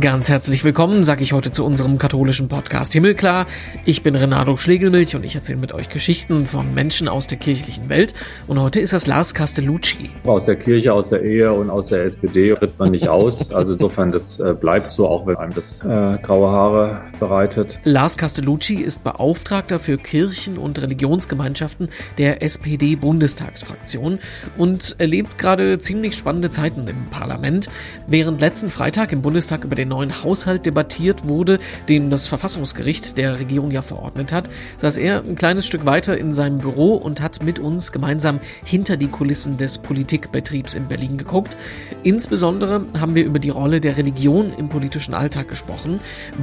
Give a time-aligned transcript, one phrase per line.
[0.00, 3.46] Ganz herzlich willkommen, sage ich heute zu unserem katholischen Podcast Himmelklar.
[3.84, 7.88] Ich bin Renato Schlegelmilch und ich erzähle mit euch Geschichten von Menschen aus der kirchlichen
[7.88, 8.12] Welt.
[8.46, 10.10] Und heute ist das Lars Castellucci.
[10.24, 13.52] Aus der Kirche, aus der Ehe und aus der SPD tritt man nicht aus.
[13.52, 17.78] Also insofern, das äh, bleibt so, auch wenn einem das äh, graue Haare bereitet.
[17.84, 24.18] Lars Castellucci ist Beauftragter für Kirchen und Religionsgemeinschaften der SPD-Bundestagsfraktion
[24.58, 27.70] und erlebt gerade ziemlich spannende Zeiten im Parlament.
[28.08, 31.58] Während letzten Freitag im Bundestag über den den neuen Haushalt debattiert wurde,
[31.88, 36.32] den das Verfassungsgericht der Regierung ja verordnet hat, saß er ein kleines Stück weiter in
[36.32, 41.56] seinem Büro und hat mit uns gemeinsam hinter die Kulissen des Politikbetriebs in Berlin geguckt.
[42.02, 46.00] Insbesondere haben wir über die Rolle der Religion im politischen Alltag gesprochen,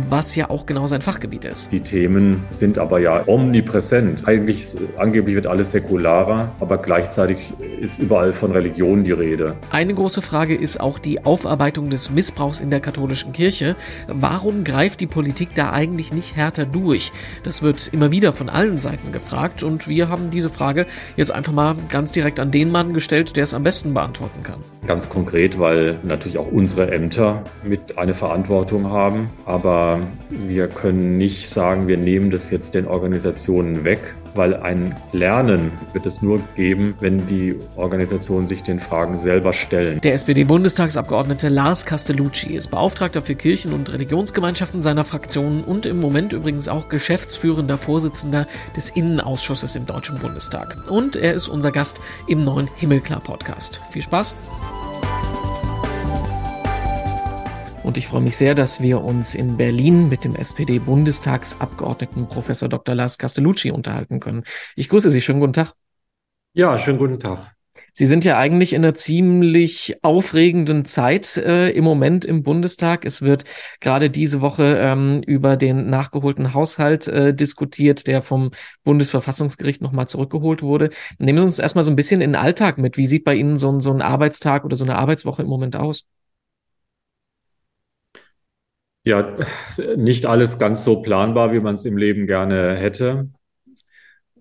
[0.09, 1.71] was ja auch genau sein Fachgebiet ist.
[1.71, 4.25] Die Themen sind aber ja omnipräsent.
[4.27, 7.37] Eigentlich, angeblich wird alles säkularer, aber gleichzeitig
[7.79, 9.55] ist überall von Religion die Rede.
[9.71, 13.75] Eine große Frage ist auch die Aufarbeitung des Missbrauchs in der katholischen Kirche.
[14.07, 17.11] Warum greift die Politik da eigentlich nicht härter durch?
[17.43, 20.85] Das wird immer wieder von allen Seiten gefragt und wir haben diese Frage
[21.17, 24.59] jetzt einfach mal ganz direkt an den Mann gestellt, der es am besten beantworten kann.
[24.87, 31.49] Ganz konkret, weil natürlich auch unsere Ämter mit eine Verantwortung haben, aber wir können nicht
[31.49, 36.95] sagen, wir nehmen das jetzt den Organisationen weg, weil ein Lernen wird es nur geben,
[36.99, 40.01] wenn die Organisationen sich den Fragen selber stellen.
[40.01, 46.33] Der SPD-Bundestagsabgeordnete Lars Castellucci ist Beauftragter für Kirchen- und Religionsgemeinschaften seiner Fraktion und im Moment
[46.33, 50.89] übrigens auch geschäftsführender Vorsitzender des Innenausschusses im Deutschen Bundestag.
[50.89, 53.81] Und er ist unser Gast im neuen Himmelklar-Podcast.
[53.89, 54.35] Viel Spaß!
[57.83, 62.95] Und ich freue mich sehr, dass wir uns in Berlin mit dem SPD-Bundestagsabgeordneten Professor Dr.
[62.95, 64.43] Lars Castellucci unterhalten können.
[64.77, 65.19] Ich grüße Sie.
[65.19, 65.73] Schönen guten Tag.
[66.53, 67.53] Ja, schönen guten Tag.
[67.95, 73.05] Sie sind ja eigentlich in einer ziemlich aufregenden Zeit äh, im Moment im Bundestag.
[73.05, 73.43] Es wird
[73.81, 78.51] gerade diese Woche ähm, über den nachgeholten Haushalt äh, diskutiert, der vom
[78.83, 80.89] Bundesverfassungsgericht nochmal zurückgeholt wurde.
[81.19, 82.97] Nehmen Sie uns erstmal so ein bisschen in den Alltag mit.
[82.97, 85.75] Wie sieht bei Ihnen so ein, so ein Arbeitstag oder so eine Arbeitswoche im Moment
[85.75, 86.05] aus?
[89.05, 89.35] Ja,
[89.97, 93.29] nicht alles ganz so planbar, wie man es im Leben gerne hätte.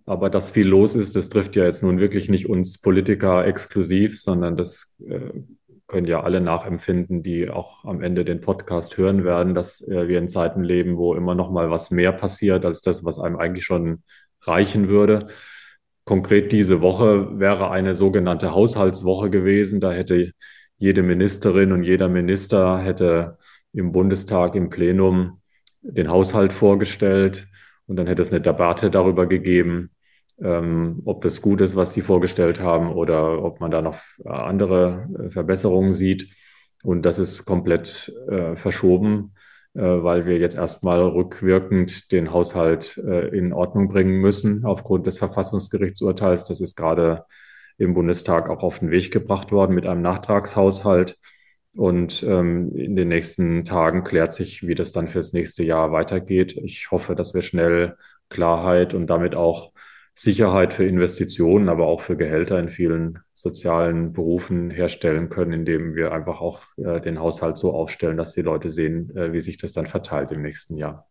[0.04, 4.20] Aber dass viel los ist, das trifft ja jetzt nun wirklich nicht uns Politiker exklusiv,
[4.20, 5.30] sondern das äh,
[5.86, 10.18] können ja alle nachempfinden, die auch am Ende den Podcast hören werden, dass äh, wir
[10.18, 13.64] in Zeiten leben, wo immer noch mal was mehr passiert als das, was einem eigentlich
[13.64, 14.02] schon
[14.40, 15.26] reichen würde.
[16.04, 19.80] Konkret diese Woche wäre eine sogenannte Haushaltswoche gewesen.
[19.80, 20.32] Da hätte
[20.78, 23.38] jede Ministerin und jeder Minister hätte
[23.72, 25.40] im Bundestag im Plenum
[25.82, 27.48] den Haushalt vorgestellt
[27.86, 29.90] und dann hätte es eine Debatte darüber gegeben,
[30.40, 35.08] ähm, ob das gut ist, was sie vorgestellt haben oder ob man da noch andere
[35.18, 36.28] äh, Verbesserungen sieht.
[36.82, 39.34] Und das ist komplett äh, verschoben,
[39.74, 45.18] äh, weil wir jetzt erstmal rückwirkend den Haushalt äh, in Ordnung bringen müssen aufgrund des
[45.18, 46.44] Verfassungsgerichtsurteils.
[46.44, 47.24] Das ist gerade
[47.78, 51.18] im Bundestag auch auf den Weg gebracht worden mit einem Nachtragshaushalt.
[51.74, 56.56] Und ähm, in den nächsten Tagen klärt sich, wie das dann fürs nächste Jahr weitergeht.
[56.56, 57.96] Ich hoffe, dass wir schnell
[58.28, 59.72] Klarheit und damit auch
[60.14, 66.12] Sicherheit für Investitionen, aber auch für Gehälter in vielen sozialen Berufen herstellen können, indem wir
[66.12, 69.72] einfach auch äh, den Haushalt so aufstellen, dass die Leute sehen, äh, wie sich das
[69.72, 71.08] dann verteilt im nächsten Jahr.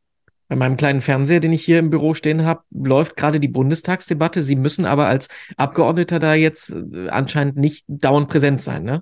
[0.50, 4.42] Bei meinem kleinen Fernseher, den ich hier im Büro stehen habe, läuft gerade die Bundestagsdebatte.
[4.42, 9.02] Sie müssen aber als Abgeordneter da jetzt äh, anscheinend nicht dauernd präsent sein, ne?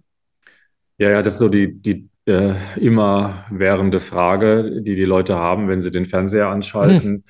[0.99, 5.69] Ja, ja, das ist so die, die äh, immer währende Frage, die die Leute haben,
[5.69, 7.23] wenn sie den Fernseher anschalten.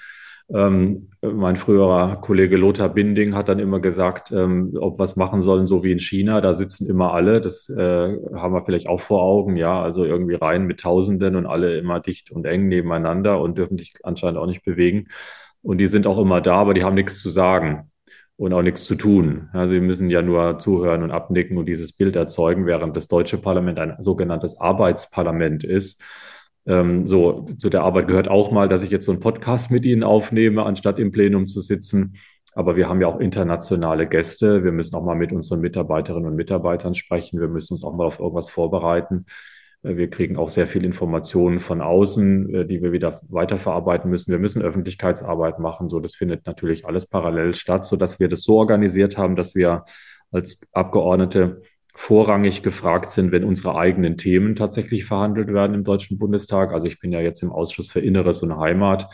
[0.50, 0.56] Hm.
[0.56, 5.40] Ähm, mein früherer Kollege Lothar Binding hat dann immer gesagt, ähm, ob wir was machen
[5.42, 7.42] sollen, so wie in China, da sitzen immer alle.
[7.42, 9.80] Das äh, haben wir vielleicht auch vor Augen, ja.
[9.80, 13.94] Also irgendwie rein mit Tausenden und alle immer dicht und eng nebeneinander und dürfen sich
[14.02, 15.10] anscheinend auch nicht bewegen.
[15.62, 17.89] Und die sind auch immer da, aber die haben nichts zu sagen
[18.40, 19.50] und auch nichts zu tun.
[19.54, 23.38] Ja, sie müssen ja nur zuhören und abnicken und dieses Bild erzeugen, während das deutsche
[23.38, 26.02] Parlament ein sogenanntes Arbeitsparlament ist.
[26.66, 29.86] Ähm, so, zu der Arbeit gehört auch mal, dass ich jetzt so einen Podcast mit
[29.86, 32.16] Ihnen aufnehme, anstatt im Plenum zu sitzen.
[32.54, 34.64] Aber wir haben ja auch internationale Gäste.
[34.64, 37.42] Wir müssen auch mal mit unseren Mitarbeiterinnen und Mitarbeitern sprechen.
[37.42, 39.26] Wir müssen uns auch mal auf irgendwas vorbereiten.
[39.84, 44.32] Äh, wir kriegen auch sehr viel Informationen von außen, äh, die wir wieder weiterverarbeiten müssen.
[44.32, 45.90] Wir müssen Öffentlichkeitsarbeit machen.
[45.90, 49.56] So, das findet natürlich alles parallel statt, so dass wir das so organisiert haben, dass
[49.56, 49.86] wir
[50.32, 51.62] als Abgeordnete
[51.96, 56.72] vorrangig gefragt sind, wenn unsere eigenen Themen tatsächlich verhandelt werden im Deutschen Bundestag.
[56.72, 59.10] Also ich bin ja jetzt im Ausschuss für Inneres und Heimat.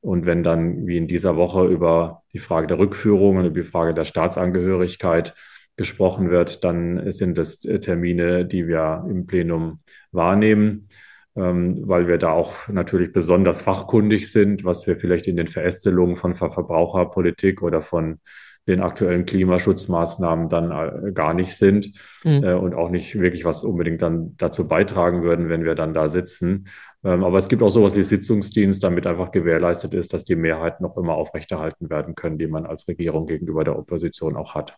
[0.00, 3.66] Und wenn dann wie in dieser Woche über die Frage der Rückführung und über die
[3.66, 5.34] Frage der Staatsangehörigkeit
[5.76, 9.80] gesprochen wird, dann sind das Termine, die wir im Plenum
[10.12, 10.88] wahrnehmen.
[11.36, 16.16] ähm, weil wir da auch natürlich besonders fachkundig sind, was wir vielleicht in den Verästelungen
[16.16, 18.20] von Verbraucherpolitik oder von
[18.66, 21.92] den aktuellen Klimaschutzmaßnahmen dann äh, gar nicht sind
[22.24, 22.42] mhm.
[22.42, 26.08] äh, und auch nicht wirklich was unbedingt dann dazu beitragen würden, wenn wir dann da
[26.08, 26.66] sitzen.
[27.04, 30.82] Ähm, aber es gibt auch sowas wie Sitzungsdienst, damit einfach gewährleistet ist, dass die Mehrheiten
[30.82, 34.76] noch immer aufrechterhalten werden können, die man als Regierung gegenüber der Opposition auch hat.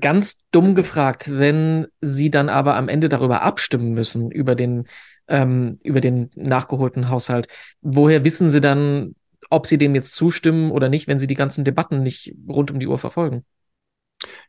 [0.00, 4.84] Ganz dumm gefragt, wenn Sie dann aber am Ende darüber abstimmen müssen, über den,
[5.26, 7.48] ähm, über den nachgeholten Haushalt,
[7.80, 9.16] woher wissen Sie dann,
[9.50, 12.78] ob Sie dem jetzt zustimmen oder nicht, wenn Sie die ganzen Debatten nicht rund um
[12.78, 13.44] die Uhr verfolgen?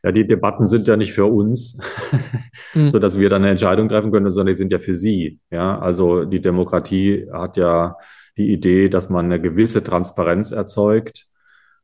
[0.03, 1.79] Ja, die Debatten sind ja nicht für uns,
[2.75, 2.91] mhm.
[2.91, 5.39] so dass wir dann eine Entscheidung treffen können, sondern die sind ja für Sie.
[5.49, 7.97] Ja, also die Demokratie hat ja
[8.37, 11.27] die Idee, dass man eine gewisse Transparenz erzeugt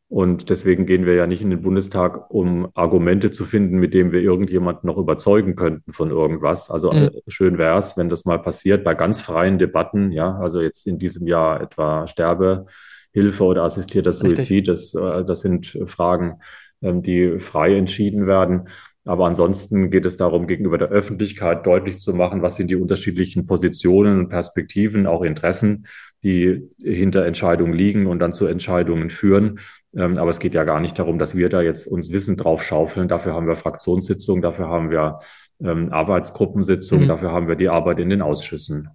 [0.10, 4.12] und deswegen gehen wir ja nicht in den Bundestag, um Argumente zu finden, mit denen
[4.12, 6.72] wir irgendjemanden noch überzeugen könnten von irgendwas.
[6.72, 7.12] Also mhm.
[7.28, 10.12] schön wäre es, wenn das mal passiert bei ganz freien Debatten.
[10.12, 14.68] Ja, also jetzt in diesem Jahr etwa Sterbehilfe oder assistierter Suizid.
[14.68, 16.40] Das, äh, das sind Fragen,
[16.82, 18.68] ähm, die frei entschieden werden.
[19.06, 23.46] Aber ansonsten geht es darum, gegenüber der Öffentlichkeit deutlich zu machen, was sind die unterschiedlichen
[23.46, 25.86] Positionen und Perspektiven, auch Interessen,
[26.24, 29.60] die hinter Entscheidungen liegen und dann zu Entscheidungen führen.
[29.96, 32.64] Ähm, aber es geht ja gar nicht darum, dass wir da jetzt uns Wissen drauf
[32.64, 33.08] schaufeln.
[33.08, 35.18] Dafür haben wir Fraktionssitzungen, dafür haben wir
[35.62, 37.10] ähm, Arbeitsgruppensitzungen, mhm.
[37.10, 38.90] dafür haben wir die Arbeit in den Ausschüssen.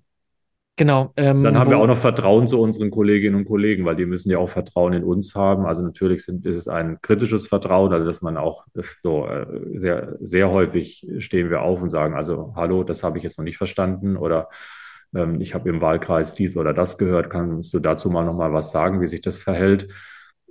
[0.76, 1.12] Genau.
[1.17, 4.31] Ähm, Dann haben wir auch noch Vertrauen zu unseren Kolleginnen und Kollegen, weil die müssen
[4.31, 5.67] ja auch Vertrauen in uns haben.
[5.67, 8.67] Also natürlich sind, ist es ein kritisches Vertrauen, also dass man auch
[8.99, 9.46] so äh,
[9.76, 13.44] sehr, sehr häufig stehen wir auf und sagen, also hallo, das habe ich jetzt noch
[13.44, 14.49] nicht verstanden oder
[15.14, 18.52] ähm, ich habe im Wahlkreis dies oder das gehört, kannst du dazu mal noch mal
[18.52, 19.93] was sagen, wie sich das verhält?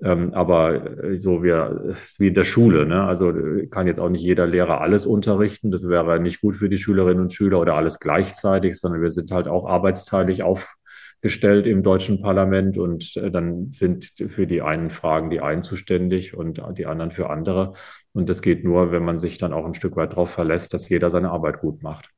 [0.03, 2.85] Ähm, aber äh, so wie, ist wie in der Schule.
[2.85, 3.03] Ne?
[3.03, 3.33] Also
[3.69, 5.71] kann jetzt auch nicht jeder Lehrer alles unterrichten.
[5.71, 9.31] Das wäre nicht gut für die Schülerinnen und Schüler oder alles gleichzeitig, sondern wir sind
[9.31, 15.29] halt auch arbeitsteilig aufgestellt im deutschen Parlament und äh, dann sind für die einen Fragen
[15.29, 17.73] die einen zuständig und die anderen für andere.
[18.11, 20.89] Und das geht nur, wenn man sich dann auch ein Stück weit darauf verlässt, dass
[20.89, 22.09] jeder seine Arbeit gut macht.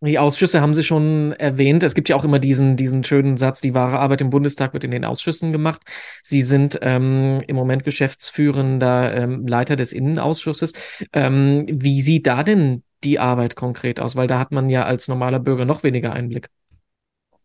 [0.00, 1.82] Die Ausschüsse haben Sie schon erwähnt.
[1.82, 4.84] Es gibt ja auch immer diesen, diesen schönen Satz, die wahre Arbeit im Bundestag wird
[4.84, 5.80] in den Ausschüssen gemacht.
[6.22, 10.72] Sie sind ähm, im Moment geschäftsführender ähm, Leiter des Innenausschusses.
[11.12, 14.14] Ähm, wie sieht da denn die Arbeit konkret aus?
[14.14, 16.46] Weil da hat man ja als normaler Bürger noch weniger Einblick.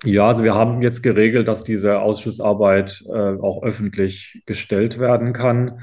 [0.03, 5.79] Ja, also wir haben jetzt geregelt, dass diese Ausschussarbeit äh, auch öffentlich gestellt werden kann.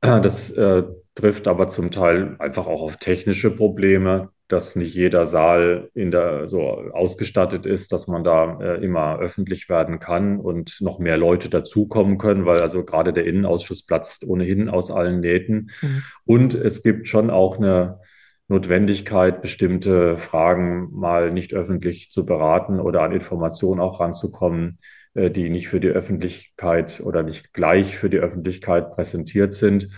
[0.00, 0.82] Das äh,
[1.14, 6.46] trifft aber zum Teil einfach auch auf technische Probleme dass nicht jeder Saal in der,
[6.46, 11.48] so ausgestattet ist, dass man da äh, immer öffentlich werden kann und noch mehr Leute
[11.48, 15.70] dazukommen können, weil also gerade der Innenausschuss platzt ohnehin aus allen Nähten.
[15.80, 16.02] Mhm.
[16.26, 18.00] Und es gibt schon auch eine
[18.48, 24.78] Notwendigkeit, bestimmte Fragen mal nicht öffentlich zu beraten oder an Informationen auch ranzukommen,
[25.14, 29.88] äh, die nicht für die Öffentlichkeit oder nicht gleich für die Öffentlichkeit präsentiert sind.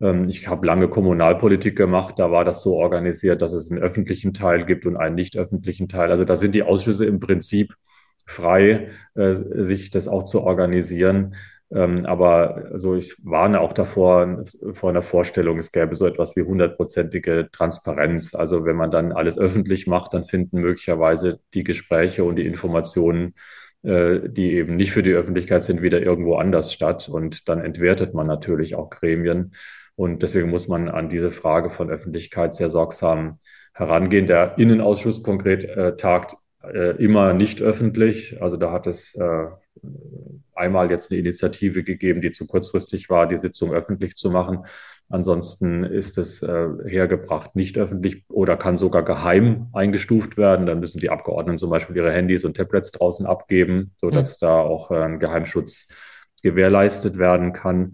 [0.00, 4.32] Ähm, ich habe lange Kommunalpolitik gemacht, da war das so organisiert, dass es einen öffentlichen
[4.32, 6.10] Teil gibt und einen nicht öffentlichen Teil.
[6.10, 7.74] Also da sind die Ausschüsse im Prinzip
[8.26, 11.34] frei, äh, sich das auch zu organisieren.
[11.72, 16.42] Ähm, aber also ich warne auch davor, vor einer Vorstellung, es gäbe so etwas wie
[16.42, 18.34] hundertprozentige Transparenz.
[18.34, 23.34] Also wenn man dann alles öffentlich macht, dann finden möglicherweise die Gespräche und die Informationen,
[23.82, 27.08] äh, die eben nicht für die Öffentlichkeit sind, wieder irgendwo anders statt.
[27.08, 29.52] Und dann entwertet man natürlich auch Gremien.
[29.96, 33.38] Und deswegen muss man an diese Frage von Öffentlichkeit sehr sorgsam
[33.72, 34.26] herangehen.
[34.26, 38.40] Der Innenausschuss konkret äh, tagt äh, immer nicht öffentlich.
[38.42, 39.46] Also da hat es äh,
[40.54, 44.64] einmal jetzt eine Initiative gegeben, die zu kurzfristig war, die Sitzung öffentlich zu machen.
[45.08, 50.66] Ansonsten ist es äh, hergebracht nicht öffentlich oder kann sogar geheim eingestuft werden.
[50.66, 54.46] Dann müssen die Abgeordneten zum Beispiel ihre Handys und Tablets draußen abgeben, sodass mhm.
[54.46, 55.88] da auch äh, ein Geheimschutz
[56.42, 57.92] gewährleistet werden kann.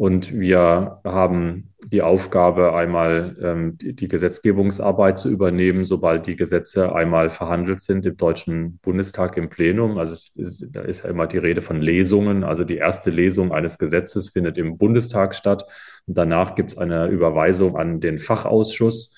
[0.00, 7.28] Und wir haben die Aufgabe, einmal ähm, die, Gesetzgebungsarbeit zu übernehmen, sobald die Gesetze einmal
[7.28, 9.98] verhandelt sind im Deutschen Bundestag im Plenum.
[9.98, 12.44] Also ist, da ist ja immer die Rede von Lesungen.
[12.44, 15.66] Also die erste Lesung eines Gesetzes findet im Bundestag statt.
[16.06, 19.14] Und danach gibt es eine Überweisung an den Fachausschuss.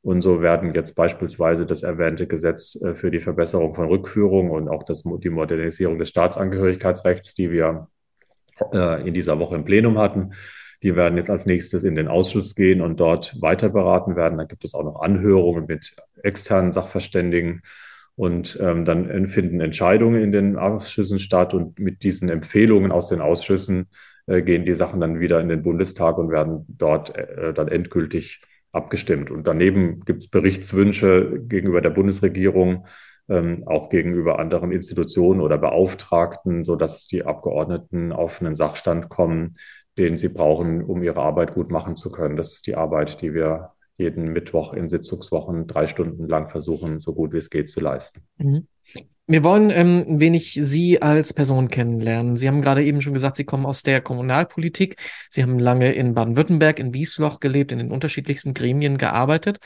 [0.00, 4.70] Und so werden jetzt beispielsweise das erwähnte Gesetz äh, für die Verbesserung von Rückführung und
[4.70, 7.88] auch das, die Modernisierung des Staatsangehörigkeitsrechts, die wir
[8.72, 10.32] äh, in dieser Woche im Plenum hatten.
[10.82, 14.38] Die werden jetzt als nächstes in den Ausschuss gehen und dort weiter beraten werden.
[14.38, 17.62] Dann gibt es auch noch Anhörungen mit externen Sachverständigen.
[18.14, 21.54] Und ähm, dann finden Entscheidungen in den Ausschüssen statt.
[21.54, 23.86] Und mit diesen Empfehlungen aus den Ausschüssen
[24.26, 28.42] äh, gehen die Sachen dann wieder in den Bundestag und werden dort äh, dann endgültig
[28.72, 29.30] abgestimmt.
[29.30, 32.86] Und daneben gibt es Berichtswünsche gegenüber der Bundesregierung
[33.32, 39.54] ähm, auch gegenüber anderen Institutionen oder Beauftragten, sodass die Abgeordneten auf einen Sachstand kommen,
[39.96, 42.36] den sie brauchen, um ihre Arbeit gut machen zu können.
[42.36, 47.14] Das ist die Arbeit, die wir jeden Mittwoch in Sitzungswochen drei Stunden lang versuchen, so
[47.14, 48.22] gut wie es geht zu leisten.
[48.38, 48.66] Mhm.
[49.32, 52.36] Wir wollen ähm, ein wenig Sie als Person kennenlernen.
[52.36, 54.96] Sie haben gerade eben schon gesagt, Sie kommen aus der Kommunalpolitik.
[55.30, 59.56] Sie haben lange in Baden-Württemberg, in Wiesloch gelebt, in den unterschiedlichsten Gremien gearbeitet.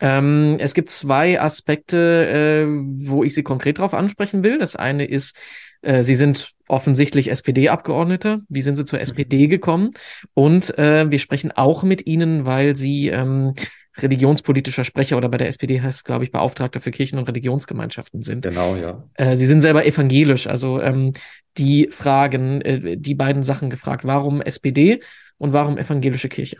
[0.00, 2.66] Ähm, es gibt zwei Aspekte, äh,
[3.06, 4.56] wo ich Sie konkret darauf ansprechen will.
[4.56, 5.36] Das eine ist,
[5.82, 8.38] äh, Sie sind offensichtlich SPD-Abgeordnete.
[8.48, 9.90] Wie sind Sie zur SPD gekommen?
[10.32, 13.52] Und äh, wir sprechen auch mit Ihnen, weil Sie ähm,
[14.02, 18.22] religionspolitischer Sprecher oder bei der SPD heißt es, glaube ich, Beauftragter für Kirchen und Religionsgemeinschaften
[18.22, 18.42] sind.
[18.42, 19.04] Genau, ja.
[19.14, 21.12] Äh, Sie sind selber evangelisch, also ähm,
[21.58, 24.04] die Fragen, äh, die beiden Sachen gefragt.
[24.04, 25.00] Warum SPD
[25.38, 26.58] und warum evangelische Kirche?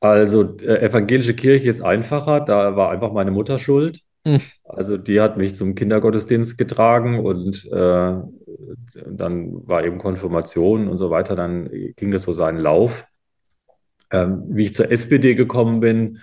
[0.00, 4.00] Also äh, evangelische Kirche ist einfacher, da war einfach meine Mutter schuld.
[4.26, 4.40] Hm.
[4.64, 8.14] Also die hat mich zum Kindergottesdienst getragen und äh,
[9.06, 11.36] dann war eben Konfirmation und so weiter.
[11.36, 13.06] Dann ging das so seinen Lauf.
[14.10, 16.18] Ähm, wie ich zur SPD gekommen bin,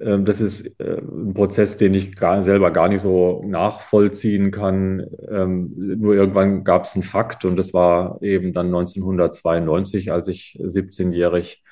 [0.00, 5.06] ähm, das ist äh, ein Prozess, den ich gar, selber gar nicht so nachvollziehen kann.
[5.28, 10.58] Ähm, nur irgendwann gab es einen Fakt und das war eben dann 1992, als ich
[10.62, 11.62] 17-jährig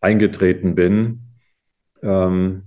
[0.00, 1.22] eingetreten bin.
[2.02, 2.64] Ähm,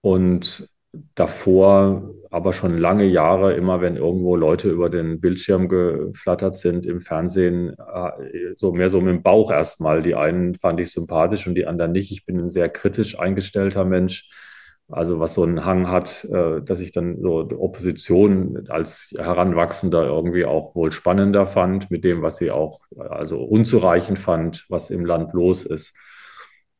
[0.00, 0.68] und
[1.14, 7.02] davor aber schon lange Jahre, immer wenn irgendwo Leute über den Bildschirm geflattert sind im
[7.02, 10.02] Fernsehen, äh, so mehr so mit dem Bauch erstmal.
[10.02, 12.10] Die einen fand ich sympathisch und die anderen nicht.
[12.10, 14.30] Ich bin ein sehr kritisch eingestellter Mensch.
[14.88, 20.06] Also was so einen Hang hat, äh, dass ich dann so die Opposition als Heranwachsender
[20.06, 25.04] irgendwie auch wohl spannender fand, mit dem, was sie auch also unzureichend fand, was im
[25.04, 25.94] Land los ist.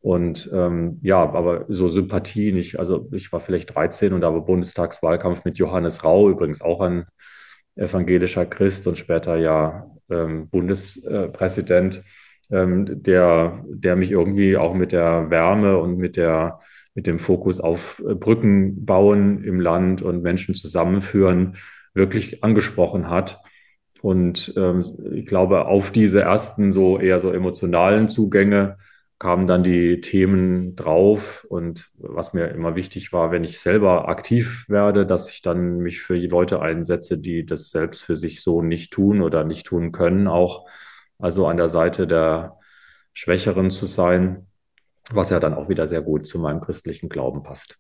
[0.03, 2.79] Und ähm, ja, aber so Sympathie nicht.
[2.79, 7.07] Also ich war vielleicht 13 und da war Bundestagswahlkampf mit Johannes Rau, übrigens auch ein
[7.77, 12.03] evangelischer Christ und später ja ähm, Bundespräsident,
[12.51, 16.61] ähm, der, der mich irgendwie auch mit der Wärme und mit der
[16.95, 21.57] mit dem Fokus auf Brücken bauen im Land und Menschen zusammenführen
[21.95, 23.41] wirklich angesprochen hat.
[24.03, 28.77] Und ähm, ich glaube, auf diese ersten so eher so emotionalen Zugänge
[29.23, 34.65] kamen dann die Themen drauf und was mir immer wichtig war, wenn ich selber aktiv
[34.67, 38.63] werde, dass ich dann mich für die Leute einsetze, die das selbst für sich so
[38.63, 40.69] nicht tun oder nicht tun können, auch
[41.21, 42.59] also an der Seite der
[43.13, 44.49] Schwächeren zu sein,
[45.13, 47.79] was ja dann auch wieder sehr gut zu meinem christlichen Glauben passt.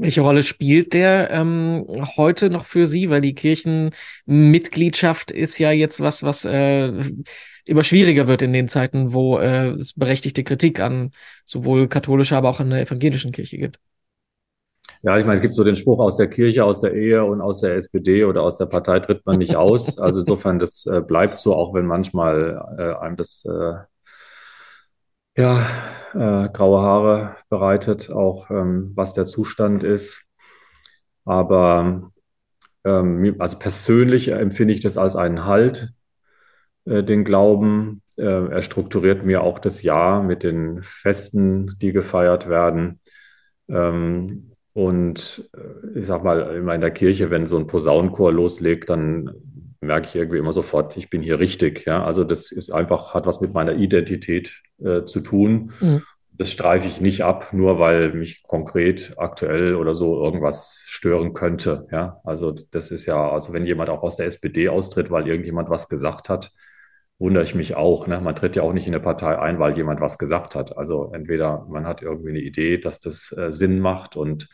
[0.00, 1.84] Welche Rolle spielt der ähm,
[2.16, 3.10] heute noch für Sie?
[3.10, 6.92] Weil die Kirchenmitgliedschaft ist ja jetzt was, was äh,
[7.66, 11.10] immer schwieriger wird in den Zeiten, wo äh, es berechtigte Kritik an
[11.44, 13.80] sowohl katholischer, aber auch an der evangelischen Kirche gibt.
[15.02, 17.40] Ja, ich meine, es gibt so den Spruch aus der Kirche, aus der Ehe und
[17.40, 19.98] aus der SPD oder aus der Partei tritt man nicht aus.
[19.98, 23.74] Also insofern, das äh, bleibt so, auch wenn manchmal äh, einem das äh,
[25.38, 25.64] ja,
[26.14, 30.24] äh, graue Haare bereitet, auch ähm, was der Zustand ist.
[31.24, 32.10] Aber
[32.84, 35.92] ähm, also persönlich empfinde ich das als einen Halt,
[36.86, 38.02] äh, den Glauben.
[38.16, 43.00] Äh, er strukturiert mir auch das Jahr mit den Festen, die gefeiert werden.
[43.68, 48.90] Ähm, und äh, ich sag mal, immer in der Kirche, wenn so ein Posaunenchor loslegt,
[48.90, 49.30] dann
[49.88, 51.84] merke ich irgendwie immer sofort, ich bin hier richtig.
[51.86, 55.72] Ja, also das ist einfach, hat was mit meiner Identität äh, zu tun.
[55.80, 56.02] Mhm.
[56.30, 61.88] Das streife ich nicht ab, nur weil mich konkret aktuell oder so irgendwas stören könnte.
[61.90, 65.68] Ja, also das ist ja, also wenn jemand auch aus der SPD austritt, weil irgendjemand
[65.68, 66.52] was gesagt hat,
[67.18, 68.06] wundere ich mich auch.
[68.06, 68.20] Ne?
[68.20, 70.78] Man tritt ja auch nicht in eine Partei ein, weil jemand was gesagt hat.
[70.78, 74.48] Also entweder man hat irgendwie eine Idee, dass das äh, Sinn macht und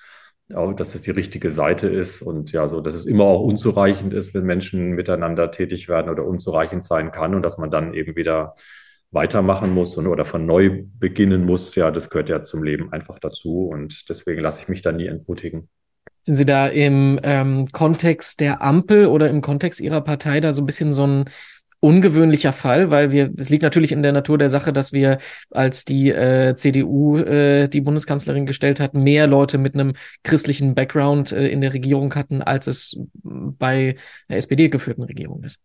[0.48, 4.34] dass es die richtige Seite ist und ja, so, dass es immer auch unzureichend ist,
[4.34, 8.54] wenn Menschen miteinander tätig werden oder unzureichend sein kann und dass man dann eben wieder
[9.10, 11.74] weitermachen muss und, oder von neu beginnen muss.
[11.76, 15.06] Ja, das gehört ja zum Leben einfach dazu und deswegen lasse ich mich da nie
[15.06, 15.68] entmutigen.
[16.22, 20.62] Sind Sie da im ähm, Kontext der Ampel oder im Kontext Ihrer Partei da so
[20.62, 21.24] ein bisschen so ein
[21.84, 25.18] ungewöhnlicher Fall, weil wir, es liegt natürlich in der Natur der Sache, dass wir,
[25.50, 31.32] als die äh, CDU äh, die Bundeskanzlerin gestellt hat, mehr Leute mit einem christlichen Background
[31.32, 33.96] äh, in der Regierung hatten, als es bei
[34.30, 35.60] der SPD geführten Regierung ist.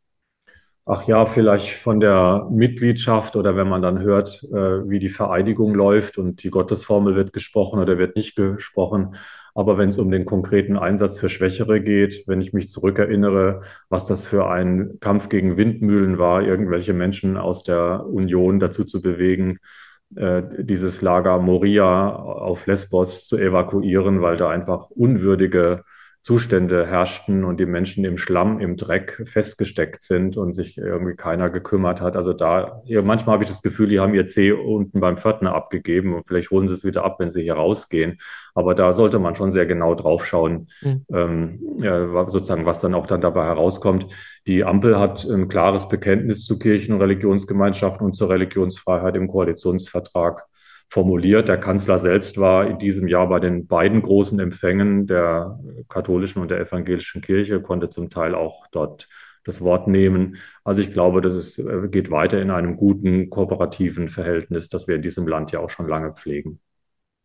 [0.86, 5.74] Ach ja, vielleicht von der Mitgliedschaft oder wenn man dann hört, äh, wie die Vereidigung
[5.74, 9.16] läuft und die Gottesformel wird gesprochen oder wird nicht gesprochen,
[9.56, 14.06] aber wenn es um den konkreten Einsatz für Schwächere geht, wenn ich mich zurückerinnere, was
[14.06, 19.58] das für ein Kampf gegen Windmühlen war, irgendwelche Menschen aus der Union dazu zu bewegen,
[20.16, 25.84] äh, dieses Lager Moria auf Lesbos zu evakuieren, weil da einfach unwürdige
[26.30, 31.50] Zustände herrschten und die Menschen im Schlamm, im Dreck festgesteckt sind und sich irgendwie keiner
[31.50, 32.16] gekümmert hat.
[32.16, 36.14] Also da, manchmal habe ich das Gefühl, die haben ihr C unten beim Pförtner abgegeben
[36.14, 38.20] und vielleicht holen sie es wieder ab, wenn sie hier rausgehen.
[38.54, 41.06] Aber da sollte man schon sehr genau drauf schauen, mhm.
[41.12, 44.06] ähm, ja, sozusagen, was dann auch dann dabei herauskommt.
[44.46, 50.46] Die Ampel hat ein klares Bekenntnis zu Kirchen- und Religionsgemeinschaften und zur Religionsfreiheit im Koalitionsvertrag
[50.90, 51.48] formuliert.
[51.48, 56.50] Der Kanzler selbst war in diesem Jahr bei den beiden großen Empfängen der katholischen und
[56.50, 59.08] der evangelischen Kirche, konnte zum Teil auch dort
[59.44, 60.38] das Wort nehmen.
[60.64, 64.96] Also ich glaube, dass es äh, geht weiter in einem guten kooperativen Verhältnis, das wir
[64.96, 66.60] in diesem Land ja auch schon lange pflegen.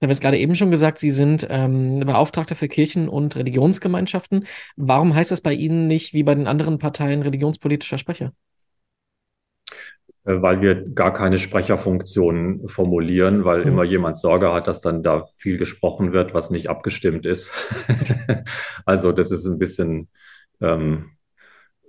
[0.01, 4.45] Ich habe es gerade eben schon gesagt, Sie sind ähm, Beauftragter für Kirchen und Religionsgemeinschaften.
[4.77, 8.33] Warum heißt das bei Ihnen nicht wie bei den anderen Parteien religionspolitischer Sprecher?
[10.25, 13.69] Äh, weil wir gar keine Sprecherfunktion formulieren, weil mhm.
[13.69, 17.53] immer jemand Sorge hat, dass dann da viel gesprochen wird, was nicht abgestimmt ist.
[18.85, 20.09] also das ist ein bisschen
[20.61, 21.11] ähm,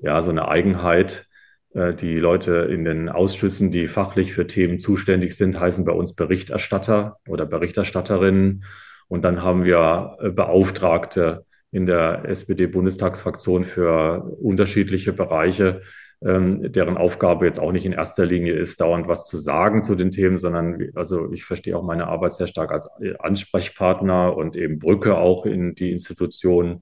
[0.02, 1.28] ja so eine Eigenheit.
[1.74, 6.14] Äh, die Leute in den Ausschüssen, die fachlich für Themen zuständig sind, heißen bei uns
[6.14, 8.66] Berichterstatter oder Berichterstatterinnen.
[9.08, 15.82] Und dann haben wir äh, Beauftragte in der SPD-Bundestagsfraktion für unterschiedliche Bereiche
[16.26, 19.96] ähm, deren Aufgabe jetzt auch nicht in erster Linie ist, dauernd was zu sagen zu
[19.96, 24.56] den Themen, sondern also ich verstehe auch meine Arbeit sehr stark als äh, Ansprechpartner und
[24.56, 26.82] eben Brücke auch in die Institution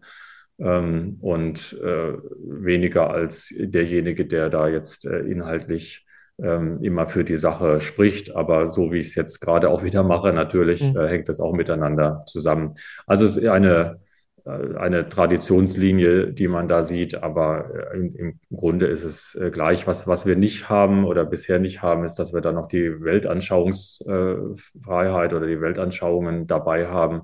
[0.59, 2.13] ähm, und äh,
[2.47, 6.05] weniger als derjenige, der da jetzt äh, inhaltlich
[6.41, 8.35] ähm, immer für die Sache spricht.
[8.35, 10.97] Aber so wie ich es jetzt gerade auch wieder mache, natürlich mhm.
[10.97, 12.75] äh, hängt das auch miteinander zusammen.
[13.05, 13.99] Also es ist eine
[14.45, 19.87] eine Traditionslinie, die man da sieht, aber äh, im, Grunde ist es äh, gleich.
[19.87, 23.01] Was, was wir nicht haben oder bisher nicht haben, ist, dass wir da noch die
[23.03, 27.21] Weltanschauungsfreiheit oder die Weltanschauungen dabei haben,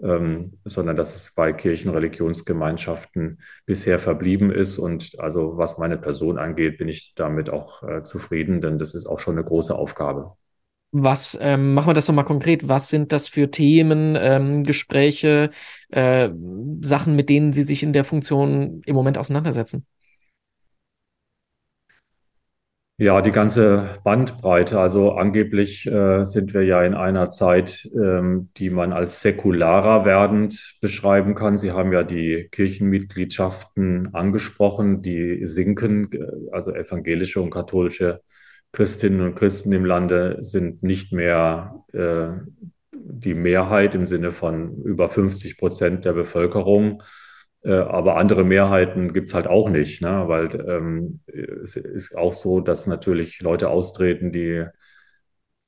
[0.00, 4.78] ähm, sondern dass es bei Kirchen, Religionsgemeinschaften bisher verblieben ist.
[4.78, 9.06] Und also was meine Person angeht, bin ich damit auch äh, zufrieden, denn das ist
[9.06, 10.36] auch schon eine große Aufgabe.
[10.96, 15.50] Was, ähm, machen wir das nochmal konkret, was sind das für Themen, ähm, Gespräche,
[15.88, 16.30] äh,
[16.82, 19.86] Sachen, mit denen Sie sich in der Funktion im Moment auseinandersetzen?
[22.96, 24.78] Ja, die ganze Bandbreite.
[24.78, 30.76] Also angeblich äh, sind wir ja in einer Zeit, ähm, die man als säkularer werdend
[30.80, 31.56] beschreiben kann.
[31.56, 38.20] Sie haben ja die Kirchenmitgliedschaften angesprochen, die sinken, äh, also evangelische und katholische
[38.74, 42.30] Christinnen und Christen im Lande sind nicht mehr äh,
[42.92, 47.02] die Mehrheit im Sinne von über 50 Prozent der Bevölkerung.
[47.62, 50.24] Äh, aber andere Mehrheiten gibt es halt auch nicht, ne?
[50.26, 54.66] weil ähm, es ist auch so, dass natürlich Leute austreten, die,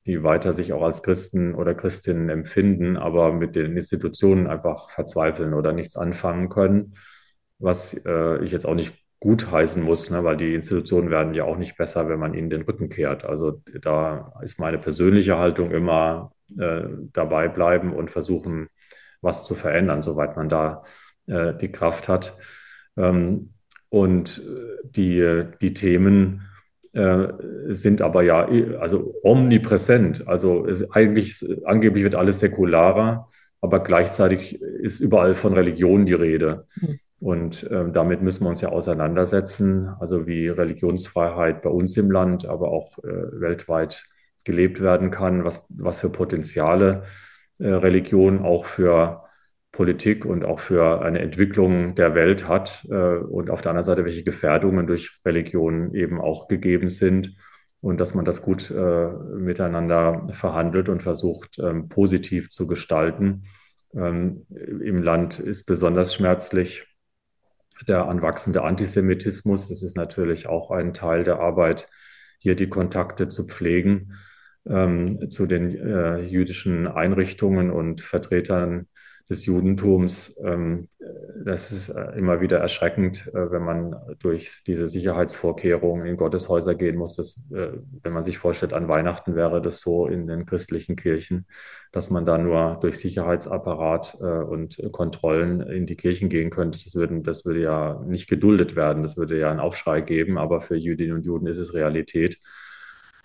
[0.04, 5.54] die weiter sich auch als Christen oder Christinnen empfinden, aber mit den Institutionen einfach verzweifeln
[5.54, 6.94] oder nichts anfangen können.
[7.58, 10.24] Was äh, ich jetzt auch nicht gutheißen muss, ne?
[10.24, 13.24] weil die Institutionen werden ja auch nicht besser, wenn man ihnen den Rücken kehrt.
[13.24, 18.68] Also da ist meine persönliche Haltung immer äh, dabei bleiben und versuchen,
[19.22, 20.83] was zu verändern, soweit man da
[21.26, 22.37] äh, die Kraft hat.
[22.96, 23.55] Ähm,
[23.88, 24.42] und
[24.83, 26.42] die, die Themen
[26.92, 27.29] äh,
[27.68, 28.48] sind aber ja
[28.79, 30.26] also omnipräsent.
[30.29, 33.29] Also es, eigentlich angeblich wird alles säkularer,
[33.61, 36.66] aber gleichzeitig ist überall von Religion die Rede.
[36.76, 36.98] Mhm.
[37.18, 42.46] Und ähm, damit müssen wir uns ja auseinandersetzen, also wie Religionsfreiheit bei uns im Land,
[42.46, 44.05] aber auch äh, weltweit
[44.44, 47.05] gelebt werden kann, was, was für Potenziale
[47.59, 49.24] äh, Religion auch für
[49.72, 54.05] Politik und auch für eine Entwicklung der Welt hat äh, und auf der anderen Seite,
[54.05, 57.37] welche Gefährdungen durch Religion eben auch gegeben sind
[57.81, 63.44] und dass man das gut äh, miteinander verhandelt und versucht, ähm, positiv zu gestalten.
[63.94, 66.87] Ähm, Im Land ist besonders schmerzlich
[67.84, 69.68] der anwachsende Antisemitismus.
[69.68, 71.88] Das ist natürlich auch ein Teil der Arbeit,
[72.38, 74.14] hier die Kontakte zu pflegen
[74.68, 78.88] ähm, zu den äh, jüdischen Einrichtungen und Vertretern
[79.28, 80.38] des Judentums.
[80.42, 80.88] Ähm,
[81.44, 86.96] das ist äh, immer wieder erschreckend, äh, wenn man durch diese Sicherheitsvorkehrungen in Gotteshäuser gehen
[86.96, 87.14] muss.
[87.16, 91.46] Das, äh, wenn man sich vorstellt, an Weihnachten wäre das so in den christlichen Kirchen,
[91.92, 96.78] dass man da nur durch Sicherheitsapparat und Kontrollen in die Kirchen gehen könnte.
[96.82, 99.02] Das, würden, das würde ja nicht geduldet werden.
[99.02, 100.36] Das würde ja einen Aufschrei geben.
[100.36, 102.38] Aber für Jüdinnen und Juden ist es Realität.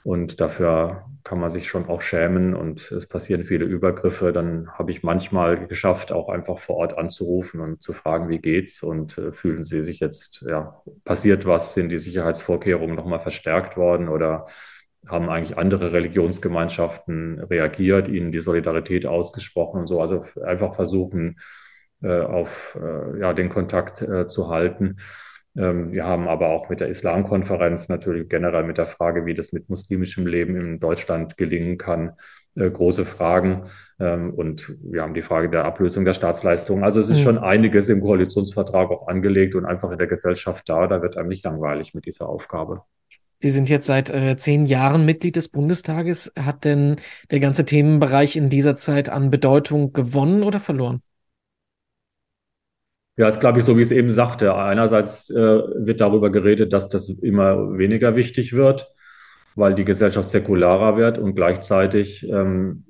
[0.03, 4.31] Und dafür kann man sich schon auch schämen und es passieren viele Übergriffe.
[4.31, 8.81] Dann habe ich manchmal geschafft, auch einfach vor Ort anzurufen und zu fragen, wie geht's
[8.81, 14.09] und äh, fühlen Sie sich jetzt, ja, passiert was, sind die Sicherheitsvorkehrungen nochmal verstärkt worden
[14.09, 14.45] oder
[15.07, 20.01] haben eigentlich andere Religionsgemeinschaften reagiert, ihnen die Solidarität ausgesprochen und so.
[20.01, 21.39] Also einfach versuchen,
[22.01, 24.97] äh, auf äh, ja, den Kontakt äh, zu halten.
[25.57, 29.51] Ähm, wir haben aber auch mit der Islamkonferenz natürlich generell mit der Frage, wie das
[29.51, 32.13] mit muslimischem Leben in Deutschland gelingen kann,
[32.55, 33.65] äh, große Fragen.
[33.99, 36.83] Ähm, und wir haben die Frage der Ablösung der Staatsleistungen.
[36.83, 37.23] Also es ist mhm.
[37.23, 40.87] schon einiges im Koalitionsvertrag auch angelegt und einfach in der Gesellschaft da.
[40.87, 42.83] Da wird einem nicht langweilig mit dieser Aufgabe.
[43.39, 46.31] Sie sind jetzt seit äh, zehn Jahren Mitglied des Bundestages.
[46.37, 46.97] Hat denn
[47.31, 51.01] der ganze Themenbereich in dieser Zeit an Bedeutung gewonnen oder verloren?
[53.21, 54.55] Ja, ist, glaube ich, so, wie ich es eben sagte.
[54.55, 58.91] Einerseits äh, wird darüber geredet, dass das immer weniger wichtig wird,
[59.53, 62.85] weil die Gesellschaft säkularer wird und gleichzeitig ähm,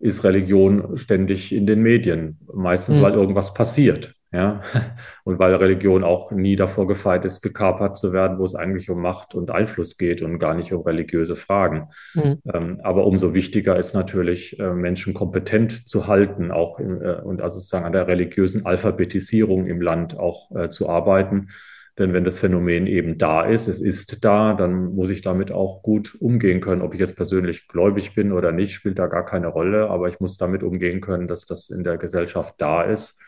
[0.00, 2.40] ist Religion ständig in den Medien.
[2.52, 3.02] Meistens, mhm.
[3.02, 4.16] weil irgendwas passiert.
[4.32, 4.62] Ja,
[5.24, 9.02] und weil Religion auch nie davor gefeit ist, gekapert zu werden, wo es eigentlich um
[9.02, 11.88] Macht und Einfluss geht und gar nicht um religiöse Fragen.
[12.14, 12.38] Mhm.
[12.52, 17.42] Ähm, aber umso wichtiger ist natürlich, äh, Menschen kompetent zu halten, auch im, äh, und
[17.42, 21.48] also sozusagen an der religiösen Alphabetisierung im Land auch äh, zu arbeiten.
[21.98, 25.82] Denn wenn das Phänomen eben da ist, es ist da, dann muss ich damit auch
[25.82, 26.80] gut umgehen können.
[26.80, 29.90] Ob ich jetzt persönlich gläubig bin oder nicht, spielt da gar keine Rolle.
[29.90, 33.20] Aber ich muss damit umgehen können, dass das in der Gesellschaft da ist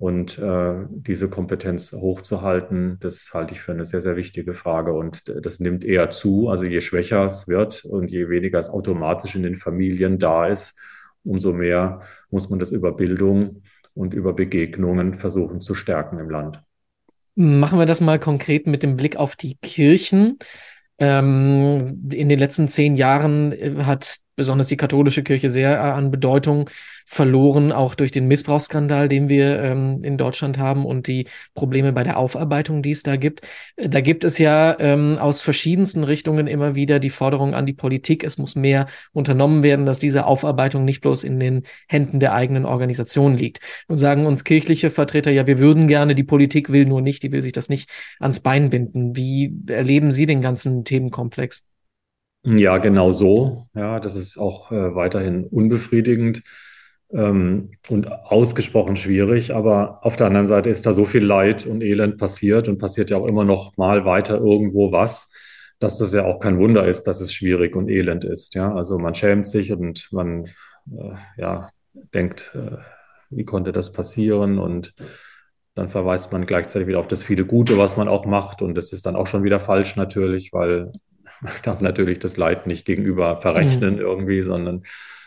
[0.00, 4.94] und äh, diese Kompetenz hochzuhalten, das halte ich für eine sehr, sehr wichtige Frage.
[4.94, 6.48] Und das nimmt eher zu.
[6.48, 10.78] Also je schwächer es wird und je weniger es automatisch in den Familien da ist,
[11.22, 16.62] umso mehr muss man das über Bildung und über Begegnungen versuchen zu stärken im Land.
[17.34, 20.38] Machen wir das mal konkret mit dem Blick auf die Kirchen.
[20.98, 26.10] Ähm, in den letzten zehn Jahren äh, hat besonders die katholische Kirche sehr äh, an
[26.10, 26.70] Bedeutung
[27.04, 32.04] verloren, auch durch den Missbrauchsskandal, den wir ähm, in Deutschland haben und die Probleme bei
[32.04, 33.46] der Aufarbeitung, die es da gibt.
[33.76, 37.74] Äh, da gibt es ja ähm, aus verschiedensten Richtungen immer wieder die Forderung an die
[37.74, 42.32] Politik, es muss mehr unternommen werden, dass diese Aufarbeitung nicht bloß in den Händen der
[42.32, 43.60] eigenen Organisation liegt.
[43.88, 47.30] Und sagen uns kirchliche Vertreter, ja, wir würden gerne, die Politik will nur nicht, die
[47.30, 49.14] will sich das nicht ans Bein binden.
[49.14, 51.62] Wie erleben Sie den ganzen Themenkomplex?
[52.42, 53.66] Ja, genau so.
[53.74, 56.42] Ja, das ist auch äh, weiterhin unbefriedigend
[57.12, 59.54] ähm, und ausgesprochen schwierig.
[59.54, 63.10] Aber auf der anderen Seite ist da so viel Leid und Elend passiert und passiert
[63.10, 65.30] ja auch immer noch mal weiter irgendwo was,
[65.80, 68.54] dass das ja auch kein Wunder ist, dass es schwierig und elend ist.
[68.54, 70.46] Ja, also man schämt sich und man
[70.90, 71.68] äh, ja,
[72.14, 72.76] denkt, äh,
[73.30, 74.58] wie konnte das passieren?
[74.58, 74.94] Und
[75.74, 78.62] dann verweist man gleichzeitig wieder auf das viele Gute, was man auch macht.
[78.62, 80.92] Und das ist dann auch schon wieder falsch natürlich, weil
[81.40, 84.00] man darf natürlich das Leid nicht gegenüber verrechnen mhm.
[84.00, 84.82] irgendwie, sondern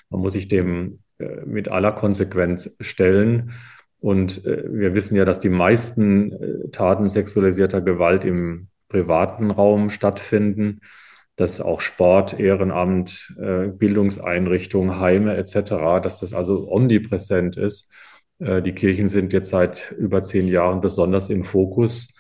[0.09, 3.51] man muss sich dem äh, mit aller Konsequenz stellen.
[3.99, 9.89] Und äh, wir wissen ja, dass die meisten äh, Taten sexualisierter Gewalt im privaten Raum
[9.89, 10.81] stattfinden,
[11.35, 15.55] dass auch Sport, Ehrenamt, Bildungseinrichtungen, Heime etc.,
[16.03, 17.91] dass das also omnipräsent ist.
[18.37, 22.13] Die Kirchen sind jetzt seit über zehn Jahren besonders im Fokus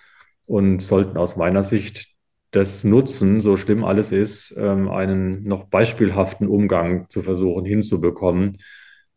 [0.47, 2.12] und sollten aus meiner Sicht
[2.53, 8.57] das nutzen, so schlimm alles ist, ähm, einen noch beispielhaften Umgang zu versuchen hinzubekommen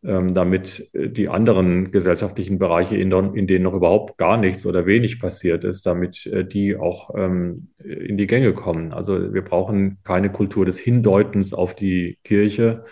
[0.07, 3.11] ähm, damit äh, die anderen gesellschaftlichen Bereiche, in,
[3.46, 8.16] denen noch überhaupt gar nichts oder wenig passiert ist, damit äh, die auch ähm, in
[8.16, 8.92] die Gänge kommen.
[8.92, 12.85] Also wir brauchen keine Kultur des Hindeutens auf die Kirche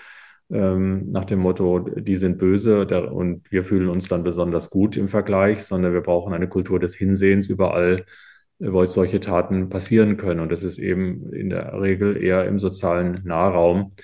[0.51, 5.63] nach dem Motto, die sind böse und wir fühlen uns dann besonders gut im Vergleich,
[5.63, 8.05] sondern wir brauchen eine Kultur des Hinsehens überall,
[8.59, 10.41] solche Taten passieren können.
[10.41, 13.95] Und das ist eben in der Regel eher im sozialen Nahraum.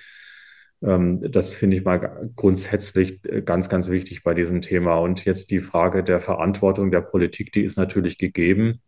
[0.81, 4.95] Ähm, das finde ich mal grundsätzlich äh, ganz, ganz wichtig bei diesem Thema.
[4.95, 8.81] Und jetzt die Frage der Verantwortung der Politik, die ist natürlich gegeben.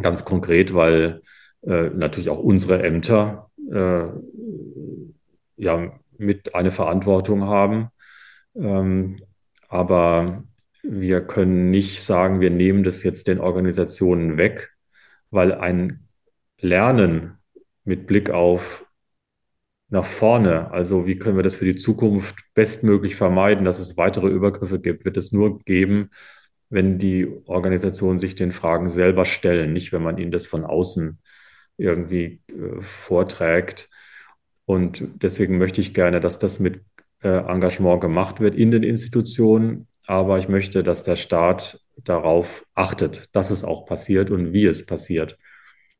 [0.00, 1.22] Ganz konkret, weil
[1.62, 4.04] äh, natürlich auch unsere Ämter äh,
[5.56, 7.88] ja mit eine Verantwortung haben.
[8.56, 9.20] Ähm,
[9.68, 10.44] aber
[10.82, 14.71] wir können nicht sagen, wir nehmen das jetzt den Organisationen weg,
[15.32, 16.06] weil ein
[16.60, 17.38] Lernen
[17.84, 18.86] mit Blick auf
[19.88, 20.70] nach vorne?
[20.70, 25.04] Also wie können wir das für die Zukunft bestmöglich vermeiden, dass es weitere Übergriffe gibt?
[25.04, 26.10] Wird es nur geben,
[26.70, 31.18] wenn die Organisationen sich den Fragen selber stellen, nicht wenn man ihnen das von außen
[31.76, 33.90] irgendwie äh, vorträgt.
[34.64, 36.82] Und deswegen möchte ich gerne, dass das mit
[37.22, 39.88] äh, Engagement gemacht wird in den Institutionen.
[40.06, 44.86] Aber ich möchte, dass der Staat darauf achtet, dass es auch passiert und wie es
[44.86, 45.38] passiert.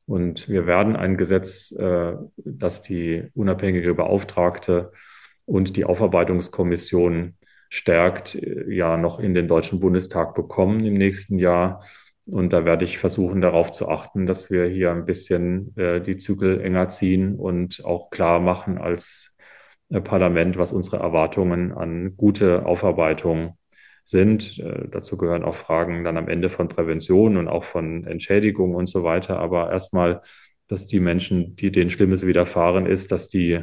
[0.07, 4.93] Und wir werden ein Gesetz, äh, das die unabhängige Beauftragte
[5.45, 7.37] und die Aufarbeitungskommission
[7.69, 11.85] stärkt, äh, ja noch in den Deutschen Bundestag bekommen im nächsten Jahr.
[12.27, 16.17] Und da werde ich versuchen, darauf zu achten, dass wir hier ein bisschen äh, die
[16.17, 19.37] Zügel enger ziehen und auch klar machen als
[20.05, 23.59] Parlament, was unsere Erwartungen an gute Aufarbeitung
[24.05, 24.59] sind.
[24.59, 28.87] Äh, dazu gehören auch Fragen dann am Ende von Prävention und auch von Entschädigung und
[28.87, 29.39] so weiter.
[29.39, 30.23] Aber erstmal,
[30.69, 33.61] dass die Menschen, die denen Schlimmes widerfahren ist, dass die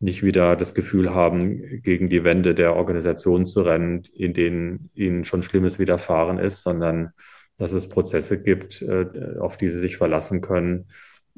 [0.00, 5.24] nicht wieder das Gefühl haben, gegen die Wände der Organisation zu rennen, in denen ihnen
[5.24, 7.12] schon Schlimmes widerfahren ist, sondern
[7.56, 10.88] dass es Prozesse gibt, äh, auf die sie sich verlassen können,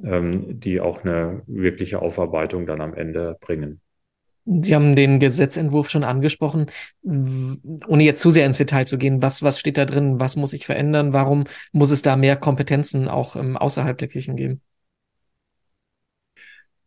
[0.03, 3.81] ähm, die auch eine wirkliche Aufarbeitung dann am Ende bringen.
[4.47, 6.67] Sie haben den Gesetzentwurf schon angesprochen.
[7.03, 10.21] Ohne jetzt zu sehr ins Detail zu gehen, was, was steht da drin?
[10.21, 11.13] Was muss sich verändern?
[11.13, 14.63] Warum muss es da mehr Kompetenzen auch ähm, außerhalb der Kirchen geben?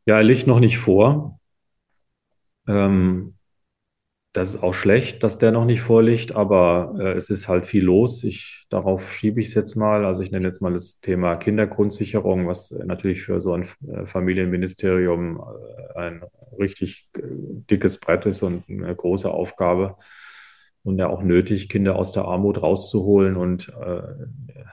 [0.05, 1.39] Ja, er liegt noch nicht vor.
[2.65, 3.35] Ähm,
[4.39, 7.83] das ist auch schlecht, dass der noch nicht vorliegt, aber äh, es ist halt viel
[7.83, 8.23] los.
[8.23, 10.05] Ich, darauf schiebe ich es jetzt mal.
[10.05, 15.41] Also ich nenne jetzt mal das Thema Kindergrundsicherung, was natürlich für so ein äh, Familienministerium
[15.41, 16.23] äh, ein
[16.57, 17.21] richtig äh,
[17.69, 19.97] dickes Brett ist und eine große Aufgabe
[20.83, 24.01] und ja auch nötig, Kinder aus der Armut rauszuholen und äh,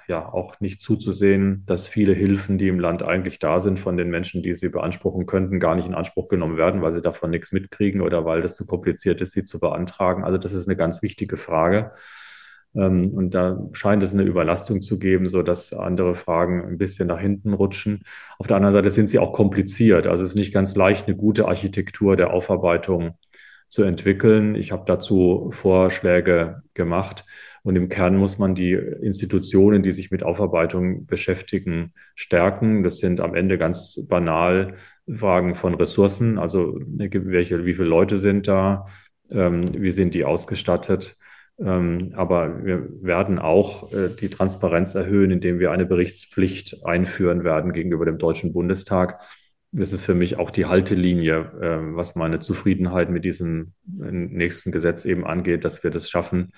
[0.08, 4.08] ja auch nicht zuzusehen, dass viele Hilfen, die im Land eigentlich da sind, von den
[4.08, 7.52] Menschen, die sie beanspruchen könnten, gar nicht in Anspruch genommen werden, weil sie davon nichts
[7.52, 10.24] mitkriegen oder weil das zu kompliziert ist, sie zu beantragen.
[10.24, 11.90] Also das ist eine ganz wichtige Frage.
[12.76, 17.08] Ähm, und da scheint es eine Überlastung zu geben, so dass andere Fragen ein bisschen
[17.08, 18.02] nach hinten rutschen.
[18.38, 20.06] Auf der anderen Seite sind sie auch kompliziert.
[20.06, 23.16] Also es ist nicht ganz leicht, eine gute Architektur der Aufarbeitung
[23.68, 24.54] zu entwickeln.
[24.54, 27.24] Ich habe dazu Vorschläge gemacht.
[27.62, 32.84] Und im Kern muss man die Institutionen, die sich mit Aufarbeitung beschäftigen, stärken.
[32.84, 34.74] Das sind am Ende ganz banal
[35.12, 36.38] Fragen von Ressourcen.
[36.38, 38.86] Also welche, wie viele Leute sind da?
[39.30, 41.16] Ähm, wie sind die ausgestattet?
[41.58, 47.72] Ähm, aber wir werden auch äh, die Transparenz erhöhen, indem wir eine Berichtspflicht einführen werden
[47.72, 49.22] gegenüber dem Deutschen Bundestag.
[49.76, 54.72] Das ist für mich auch die Haltelinie, äh, was meine Zufriedenheit mit diesem äh, nächsten
[54.72, 56.52] Gesetz eben angeht, dass wir das schaffen,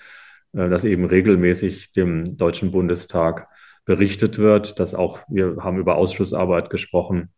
[0.51, 3.49] dass eben regelmäßig dem Deutschen Bundestag
[3.85, 7.29] berichtet wird, dass auch, wir haben über Ausschussarbeit gesprochen,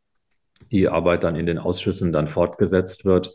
[0.71, 3.33] die Arbeit dann in den Ausschüssen dann fortgesetzt wird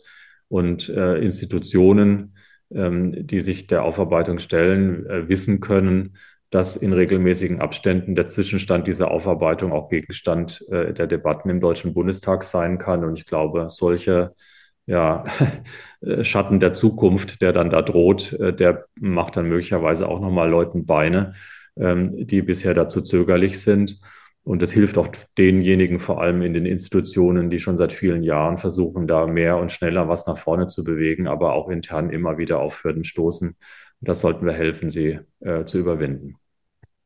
[0.49, 2.37] und Institutionen,
[2.71, 6.17] ähm, die sich der Aufarbeitung stellen, äh, wissen können,
[6.57, 11.93] dass in regelmäßigen Abständen der Zwischenstand dieser Aufarbeitung auch Gegenstand äh, der Debatten im Deutschen
[11.93, 13.05] Bundestag sein kann.
[13.05, 14.33] Und ich glaube, solche
[14.87, 15.25] ja,
[16.23, 20.87] Schatten der Zukunft, der dann da droht, äh, der macht dann möglicherweise auch nochmal Leuten
[20.87, 21.35] Beine,
[21.77, 24.01] ähm, die bisher dazu zögerlich sind.
[24.43, 28.57] Und das hilft auch denjenigen, vor allem in den Institutionen, die schon seit vielen Jahren
[28.57, 32.61] versuchen, da mehr und schneller was nach vorne zu bewegen, aber auch intern immer wieder
[32.61, 33.57] auf Hürden stoßen.
[34.01, 36.37] Das sollten wir helfen, sie äh, zu überwinden.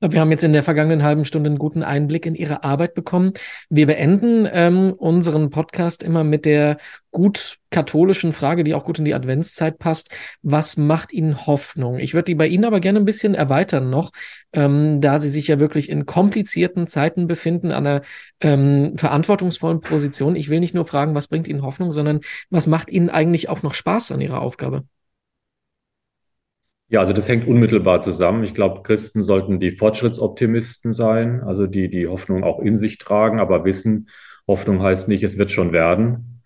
[0.02, 3.34] Wir haben jetzt in der vergangenen halben Stunde einen guten Einblick in Ihre Arbeit bekommen.
[3.68, 6.78] Wir beenden ähm, unseren Podcast immer mit der
[7.10, 10.08] gut katholischen Frage, die auch gut in die Adventszeit passt.
[10.40, 11.98] Was macht Ihnen Hoffnung?
[11.98, 14.10] Ich würde die bei Ihnen aber gerne ein bisschen erweitern noch,
[14.54, 18.00] ähm, da Sie sich ja wirklich in komplizierten Zeiten befinden, an einer
[18.40, 20.34] ähm, verantwortungsvollen Position.
[20.34, 23.62] Ich will nicht nur fragen, was bringt Ihnen Hoffnung, sondern was macht Ihnen eigentlich auch
[23.62, 24.84] noch Spaß an Ihrer Aufgabe?
[26.90, 28.42] Ja, also das hängt unmittelbar zusammen.
[28.42, 33.38] Ich glaube, Christen sollten die Fortschrittsoptimisten sein, also die die Hoffnung auch in sich tragen,
[33.38, 34.08] aber wissen,
[34.48, 36.42] Hoffnung heißt nicht, es wird schon werden,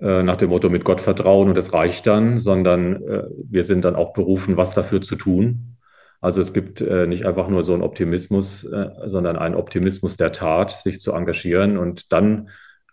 [0.00, 3.86] äh, nach dem Motto mit Gott vertrauen und es reicht dann, sondern äh, wir sind
[3.86, 5.78] dann auch berufen, was dafür zu tun.
[6.20, 10.32] Also es gibt äh, nicht einfach nur so einen Optimismus, äh, sondern einen Optimismus der
[10.32, 12.50] Tat, sich zu engagieren und dann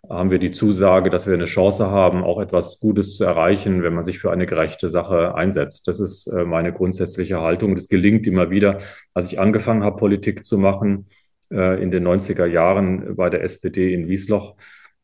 [0.08, 3.94] haben wir die Zusage, dass wir eine Chance haben, auch etwas Gutes zu erreichen, wenn
[3.94, 5.86] man sich für eine gerechte Sache einsetzt.
[5.86, 7.74] Das ist äh, meine grundsätzliche Haltung.
[7.74, 8.78] Das gelingt immer wieder.
[9.14, 11.06] Als ich angefangen habe, Politik zu machen,
[11.52, 14.56] äh, in den 90er Jahren bei der SPD in Wiesloch,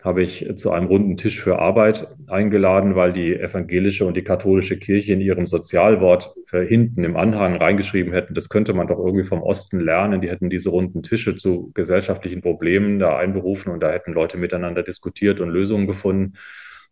[0.03, 4.79] habe ich zu einem runden Tisch für Arbeit eingeladen, weil die evangelische und die katholische
[4.79, 9.25] Kirche in ihrem Sozialwort äh, hinten im Anhang reingeschrieben hätten, das könnte man doch irgendwie
[9.25, 10.21] vom Osten lernen.
[10.21, 14.85] Die hätten diese runden Tische zu gesellschaftlichen Problemen da einberufen und da hätten Leute miteinander
[14.85, 16.35] diskutiert und Lösungen gefunden.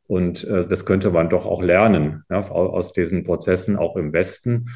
[0.08, 4.66] Und äh, das könnte man doch auch lernen ja, aus diesen Prozessen, auch im Westen.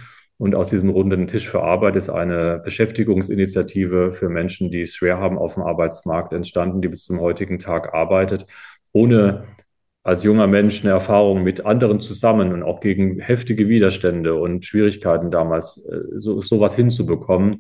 [0.41, 5.19] Und aus diesem runden Tisch für Arbeit ist eine Beschäftigungsinitiative für Menschen, die es schwer
[5.19, 8.47] haben auf dem Arbeitsmarkt entstanden, die bis zum heutigen Tag arbeitet,
[8.93, 9.45] ohne
[10.03, 15.31] als junger Mensch eine Erfahrung mit anderen zusammen und auch gegen heftige Widerstände und Schwierigkeiten
[15.31, 17.59] damals äh, so sowas hinzubekommen.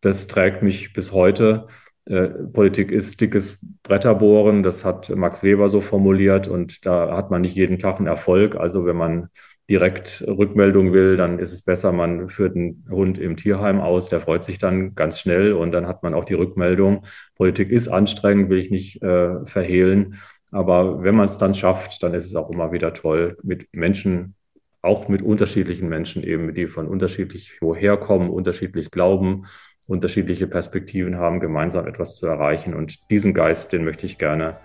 [0.00, 1.66] Das trägt mich bis heute.
[2.06, 7.42] Äh, Politik ist dickes Bretterbohren, das hat Max Weber so formuliert und da hat man
[7.42, 8.56] nicht jeden Tag einen Erfolg.
[8.56, 9.28] Also wenn man
[9.70, 14.20] direkt Rückmeldung will, dann ist es besser, man führt einen Hund im Tierheim aus, der
[14.20, 17.04] freut sich dann ganz schnell und dann hat man auch die Rückmeldung.
[17.36, 20.20] Politik ist anstrengend, will ich nicht äh, verhehlen.
[20.50, 24.34] Aber wenn man es dann schafft, dann ist es auch immer wieder toll, mit Menschen
[24.82, 29.46] auch mit unterschiedlichen Menschen eben, die von unterschiedlich woher kommen, unterschiedlich glauben,
[29.86, 32.74] unterschiedliche Perspektiven haben, gemeinsam etwas zu erreichen.
[32.74, 34.58] Und diesen Geist, den möchte ich gerne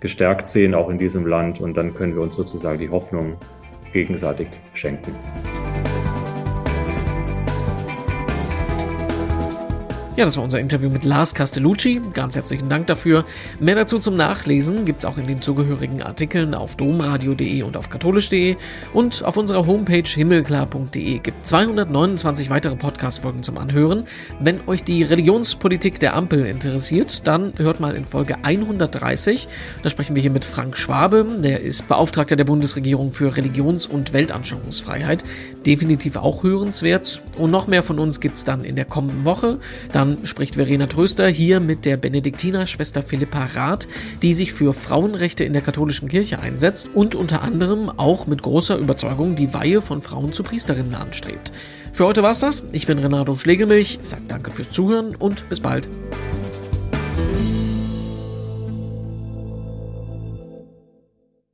[0.00, 1.60] gestärkt sehen, auch in diesem Land.
[1.60, 3.36] Und dann können wir uns sozusagen die Hoffnung
[3.96, 5.14] gegenseitig schenken.
[10.16, 12.00] Ja, das war unser Interview mit Lars Castellucci.
[12.14, 13.26] Ganz herzlichen Dank dafür.
[13.60, 18.56] Mehr dazu zum Nachlesen gibt's auch in den zugehörigen Artikeln auf domradio.de und auf katholisch.de
[18.94, 24.04] und auf unserer Homepage himmelklar.de gibt 229 weitere Podcast-Folgen zum Anhören.
[24.40, 29.48] Wenn euch die Religionspolitik der Ampel interessiert, dann hört mal in Folge 130.
[29.82, 31.26] Da sprechen wir hier mit Frank Schwabe.
[31.40, 35.24] Der ist Beauftragter der Bundesregierung für Religions- und Weltanschauungsfreiheit.
[35.66, 37.20] Definitiv auch hörenswert.
[37.36, 39.58] Und noch mehr von uns gibt's dann in der kommenden Woche.
[39.92, 43.88] Dann dann spricht Verena Tröster hier mit der Benediktinerschwester Philippa Rath,
[44.22, 48.76] die sich für Frauenrechte in der katholischen Kirche einsetzt und unter anderem auch mit großer
[48.76, 51.50] Überzeugung die Weihe von Frauen zu Priesterinnen anstrebt.
[51.92, 52.62] Für heute war's das.
[52.72, 55.88] Ich bin Renato Schlegelmilch, sag danke fürs Zuhören und bis bald.